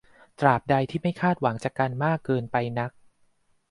[0.39, 2.91] ตราบใดที่ไม่คาดหวังจากกันมากเกินไปนัก